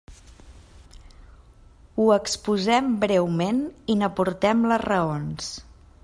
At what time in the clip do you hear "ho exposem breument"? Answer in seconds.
1.99-3.59